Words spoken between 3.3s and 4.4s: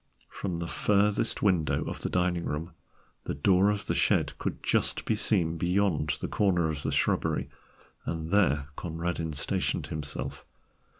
door of the shed